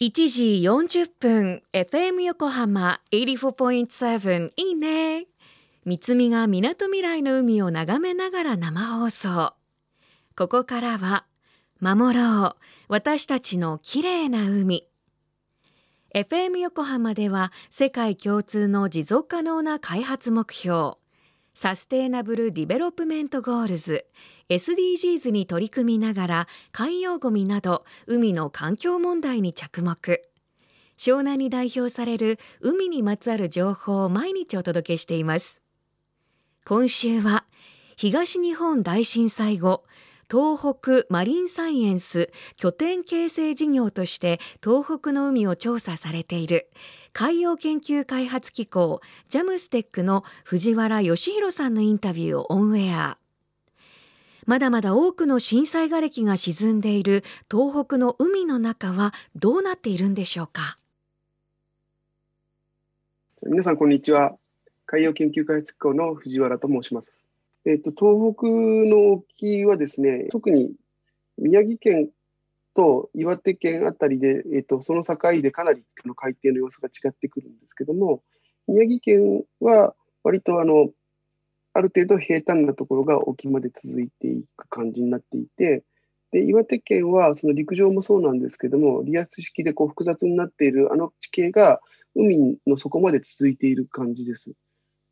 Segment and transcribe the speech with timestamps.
[0.00, 5.26] 1時40分 FM 横浜84.7いいね。
[5.84, 9.54] 三つみがみなとみらいの海を眺めながら生放送。
[10.36, 11.24] ここからは
[11.80, 12.56] 守ろう
[12.86, 14.86] 私たちのきれいな海。
[16.14, 20.97] FM 横浜では世界共通の持続可能な開発目標
[21.60, 24.06] Sustainable Development Goals。
[24.48, 30.22] SDGs に取り組みながら海洋ごみなど海の環境問題に着目。
[30.96, 35.60] 湘南に代表される海にまつわる情報を毎日お届けしています。
[36.64, 37.44] 今週は
[37.96, 39.82] 東日本大震災後
[40.30, 46.68] 東北マリンサイエンス拠点形成事業として東北の海を調査されている。
[47.14, 53.16] 海洋研究開発機構ジャムステックの藤原義弘さんのインタビューをオンエア。
[54.46, 60.76] まだまだ多くの震災瓦礫が沈んでいる東北の海の中はどうなっているんでしょうか？
[63.42, 64.36] 皆さんこんにちは。
[64.86, 67.27] 海洋研究開発機構の藤原と申します。
[67.64, 70.72] えっと、東北の沖はですね、特に
[71.36, 72.10] 宮城県
[72.74, 78.22] と岩手県あたりで、えっと、その境でかなりの海底の様子が違ってくるんですけども、
[78.66, 80.90] 宮城県は割とあの
[81.72, 85.84] ある程度平坦なところが沖まで続いていく感じになっていて、
[86.30, 91.80] で岩手県はその陸上もそうなんですけども、リアス式でこう複雑になっているあの地形が
[92.14, 94.52] 海の底まで続いている感じです。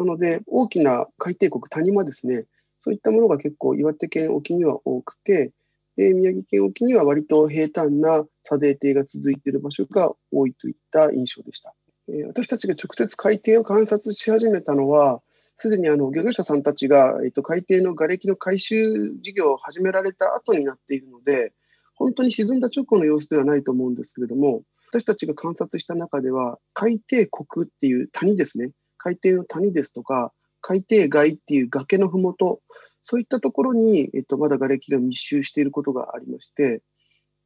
[0.00, 2.46] なので、大きな海底国、谷間ですね、
[2.78, 5.52] そういったものが結構岩手県沖には多くて、
[5.96, 11.74] で宮城県沖には割と平坦な砂泥底が続いている場所が多いといった印象でした。
[12.08, 15.20] え、私たちが直接海底を観察し始めたのは、
[15.58, 21.52] すでにあの漁業者さんたちが、えーと、海底の瓦礫の回収事業を始められた後になっているので、
[21.94, 28.70] 本当に沈んだ直後の様子ではないと思うんですけれども、私たちが観察した中では、海底国っていう谷ですね、
[29.02, 32.60] 海底の谷ですとか、海底外っていう崖のふもと、
[33.02, 36.82] そういったところに、えっと、まだ瓦礫が密集していることがありまして、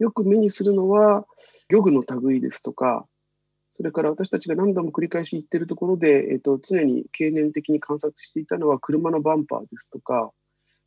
[0.00, 1.26] よく目にするのは、
[1.69, 3.06] 漁具の類ですとか、
[3.70, 10.32] それから私たちが何度も繰り返し言っているところで、えっと、常に経年的に観察していたのは車のバンパーですとか、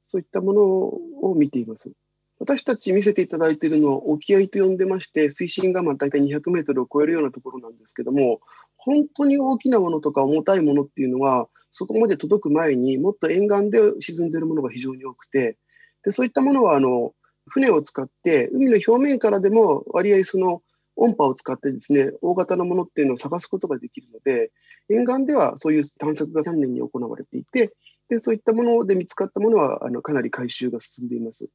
[0.04, 1.92] そういったものを見ています。
[2.40, 8.40] 私たち見せていただいているのを沖合と呼んでまして、水深がまあ大体200メートルを超えるようなところなんですけども、
[8.78, 15.58] 本当に大きなものとか重たいものっていうのは、そこまで届く前にもっと沿岸で沈んでるものが非常に多くて、
[16.04, 17.14] でそういったものはあの
[17.48, 20.62] 船を使って、海の表面からでも割合その
[20.96, 24.52] 音波を使ってですね、大型のものっていうのを探すことができるので、
[24.90, 27.74] 沿岸ではそういう探索が3年に行われていて、
[28.10, 31.50] でそういったもので見つかったものはあのかなり回収が進んでいます。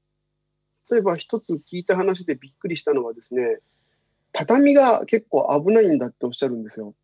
[0.91, 3.59] 例えば一つ聞いた話でびっくりしたのはですね、
[4.33, 6.95] 畳が結構危ないんだっておっしゃるんですよ。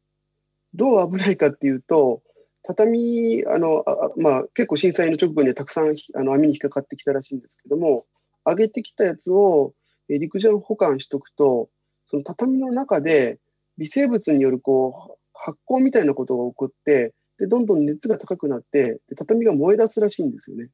[0.74, 2.22] どう危ないかっていうと、
[2.64, 8.04] 畳、あのあまあ、結構震災の直後にはたくさんあの網に引っかかってきたらしいんですけども、
[8.44, 9.72] 上げてきたやつを
[10.08, 11.70] 陸上保管しとくと、
[12.06, 13.38] その畳の中で
[13.78, 20.68] 微生物によるこう発酵みたいなことが起こって、でどんどん熱が高くなってで、畳が燃え出すらしいんですよね。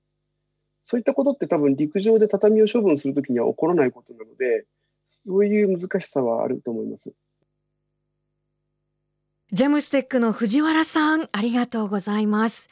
[0.83, 4.67] そういったことって多分陸上で畳を処分するときには起こらないことなので、
[5.07, 7.13] そういう難しさはあると思います。
[9.53, 12.69] ジャムステックの藤原さん、ありがとうございます。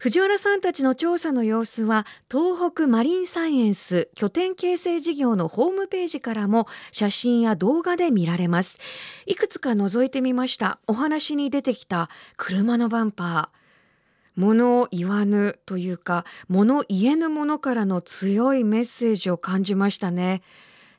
[0.00, 8.78] 藤原さんたちの調査の様子は東北マリンサイエンス拠点形成事業のホームページからも写真や動画で見られます。
[9.26, 10.80] いくつか覗いてみました。
[10.86, 14.40] お話に出てきた車のバンパー。
[14.40, 20.42] 物を言わぬというか物言えぬものからの強いメッセージを感じましたね。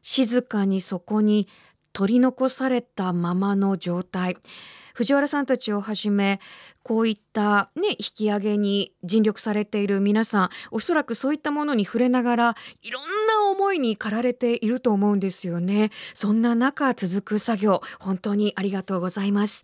[0.01, 1.47] 静かにそこに
[1.91, 4.37] 取り残されたままの状態。
[4.93, 6.39] 藤原さんたちをはじめ
[6.83, 15.91] こういった、ね、引き上げに尽力されている皆さんおそらくそういったものに触れながらいろんな思いに駆られていると思うんですよね。
[16.13, 19.63] そんな中続く作業本当にありがとうございます。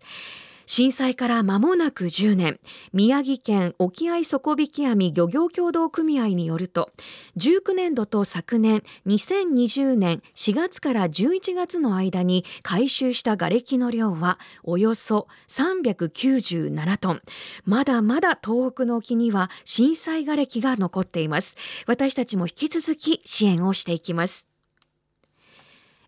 [0.68, 2.60] 震災から間もなく10年
[2.92, 6.90] 宮城県沖合底引き網漁業協同組合によると
[7.38, 17.22] 19年度と昨年2020年4月から11月の間に回収した瓦礫の量はおよそ397トン。
[17.64, 21.56] まだまだ東北の沖には震災瓦礫が残っています。
[21.86, 24.47] 私たちも引き続き支援をしていきます。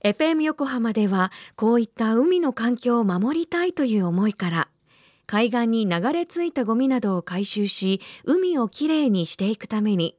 [0.02, 4.68] FM 横浜ではこういった海の環境を守りたいという思いから
[5.26, 10.16] 海岸に流れ着いたゴミなどを回収し海をきれいにしていくために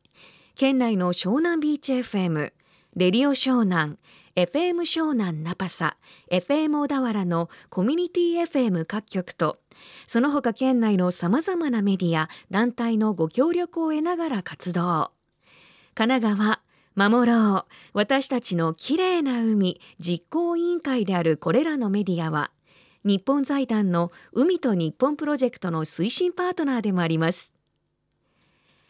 [0.56, 2.54] 県内の湘南ビーチ FM
[2.96, 3.98] レディオ湘南
[4.36, 5.98] FM 湘南ナパサ
[6.30, 9.58] FM 小田原のコミュニティ FM 各局と
[10.06, 15.12] その他県内のさまざまなメディア団体のご協力を得ながら活動。
[15.96, 16.62] 神奈川
[16.96, 17.66] 守ろう。
[17.94, 22.52] 私たちのきれいな海実行委員会であるこれらのメディアは
[23.04, 27.52] 日本財団の海と日本プロジェクトの推進パートナーでもあります。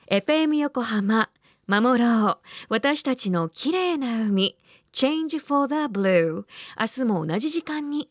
[0.09, 1.30] FM 横浜
[1.68, 2.38] 守ろう。
[2.69, 4.57] 私たちのきれいな海
[4.94, 6.45] Change for the Blue
[6.77, 8.09] 明日も同じ時間に。